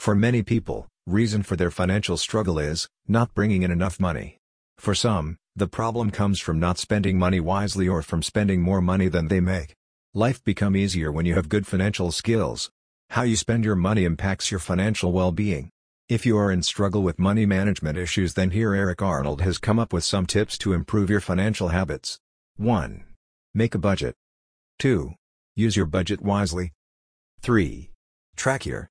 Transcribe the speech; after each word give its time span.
For 0.00 0.14
many 0.14 0.42
people, 0.42 0.88
reason 1.06 1.42
for 1.42 1.56
their 1.56 1.70
financial 1.70 2.16
struggle 2.16 2.58
is, 2.58 2.88
not 3.06 3.34
bringing 3.34 3.64
in 3.64 3.70
enough 3.70 4.00
money. 4.00 4.38
For 4.78 4.94
some, 4.94 5.36
the 5.54 5.66
problem 5.66 6.10
comes 6.10 6.40
from 6.40 6.58
not 6.58 6.78
spending 6.78 7.18
money 7.18 7.38
wisely 7.38 7.86
or 7.86 8.00
from 8.00 8.22
spending 8.22 8.62
more 8.62 8.80
money 8.80 9.08
than 9.08 9.28
they 9.28 9.40
make. 9.40 9.74
Life 10.14 10.42
become 10.42 10.74
easier 10.74 11.12
when 11.12 11.26
you 11.26 11.34
have 11.34 11.50
good 11.50 11.66
financial 11.66 12.12
skills. 12.12 12.70
How 13.10 13.24
you 13.24 13.36
spend 13.36 13.62
your 13.62 13.76
money 13.76 14.04
impacts 14.04 14.50
your 14.50 14.58
financial 14.58 15.12
well-being. 15.12 15.68
If 16.08 16.24
you 16.24 16.38
are 16.38 16.50
in 16.50 16.62
struggle 16.62 17.02
with 17.02 17.18
money 17.18 17.44
management 17.44 17.98
issues 17.98 18.32
then 18.32 18.52
here 18.52 18.74
Eric 18.74 19.02
Arnold 19.02 19.42
has 19.42 19.58
come 19.58 19.78
up 19.78 19.92
with 19.92 20.02
some 20.02 20.24
tips 20.24 20.56
to 20.60 20.72
improve 20.72 21.10
your 21.10 21.20
financial 21.20 21.68
habits. 21.68 22.18
1. 22.56 23.04
Make 23.54 23.74
a 23.74 23.78
budget. 23.78 24.14
2. 24.78 25.12
Use 25.56 25.76
your 25.76 25.84
budget 25.84 26.22
wisely. 26.22 26.72
3. 27.42 27.90
Track 28.34 28.64
your 28.64 28.88